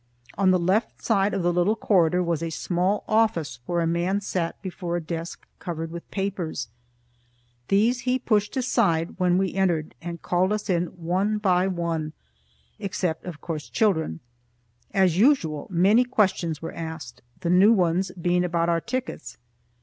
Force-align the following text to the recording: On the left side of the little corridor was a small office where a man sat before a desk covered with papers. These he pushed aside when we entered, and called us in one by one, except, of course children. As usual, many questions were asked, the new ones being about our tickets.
On 0.35 0.49
the 0.49 0.57
left 0.57 1.03
side 1.03 1.31
of 1.31 1.43
the 1.43 1.53
little 1.53 1.75
corridor 1.75 2.23
was 2.23 2.41
a 2.41 2.49
small 2.49 3.03
office 3.07 3.59
where 3.67 3.81
a 3.81 3.85
man 3.85 4.19
sat 4.19 4.59
before 4.63 4.97
a 4.97 4.99
desk 4.99 5.45
covered 5.59 5.91
with 5.91 6.09
papers. 6.09 6.69
These 7.67 7.99
he 7.99 8.17
pushed 8.17 8.57
aside 8.57 9.19
when 9.19 9.37
we 9.37 9.53
entered, 9.53 9.93
and 10.01 10.19
called 10.19 10.51
us 10.53 10.71
in 10.71 10.87
one 10.87 11.37
by 11.37 11.67
one, 11.67 12.13
except, 12.79 13.25
of 13.25 13.41
course 13.41 13.69
children. 13.69 14.21
As 14.91 15.19
usual, 15.19 15.67
many 15.69 16.03
questions 16.03 16.63
were 16.63 16.73
asked, 16.73 17.21
the 17.41 17.51
new 17.51 17.71
ones 17.71 18.11
being 18.19 18.43
about 18.43 18.69
our 18.69 18.81
tickets. 18.81 19.37